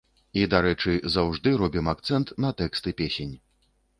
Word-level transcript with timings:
І, 0.39 0.45
дарэчы, 0.53 0.93
заўжды 1.15 1.53
робім 1.61 1.91
акцэнт 1.95 2.33
на 2.45 2.51
тэксты 2.63 2.95
песень. 3.03 3.37